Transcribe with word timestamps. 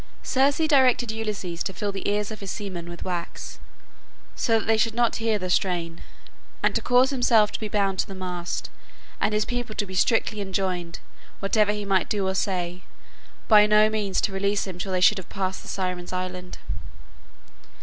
Circe 0.23 0.57
directed 0.65 1.11
Ulysses 1.11 1.61
to 1.61 1.73
fill 1.73 1.91
the 1.91 2.09
ears 2.09 2.31
of 2.31 2.39
his 2.39 2.49
seamen 2.49 2.89
with 2.89 3.05
wax, 3.05 3.59
so 4.35 4.57
that 4.57 4.65
they 4.65 4.75
should 4.75 4.95
not 4.95 5.17
hear 5.17 5.37
the 5.37 5.47
strain; 5.47 6.01
and 6.63 6.73
to 6.73 6.81
cause 6.81 7.11
himself 7.11 7.51
to 7.51 7.59
be 7.59 7.67
bound 7.67 7.99
to 7.99 8.07
the 8.07 8.15
mast, 8.15 8.71
and 9.19 9.31
his 9.31 9.45
people 9.45 9.75
to 9.75 9.85
be 9.85 9.93
strictly 9.93 10.41
enjoined, 10.41 10.97
whatever 11.39 11.71
he 11.71 11.85
might 11.85 12.11
say 12.11 12.19
or 12.19 12.33
do, 12.33 12.81
by 13.47 13.67
no 13.67 13.91
means 13.91 14.19
to 14.21 14.33
release 14.33 14.65
him 14.65 14.79
till 14.79 14.91
they 14.91 15.01
should 15.01 15.19
have 15.19 15.29
passed 15.29 15.61
the 15.61 15.67
Sirens' 15.67 16.11
island. 16.11 16.57